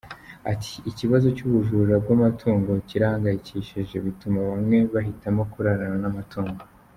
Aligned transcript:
Ati 0.51 0.73
“Ikibazo 0.89 1.27
cy’ubujura 1.37 1.93
bw’amatungo 2.03 2.71
kirahangayikishije, 2.87 3.95
bituma 4.05 4.39
bamwe 4.49 4.77
bahitamo 4.93 5.41
kurarana 5.51 5.97
n’amatungo. 6.03 6.61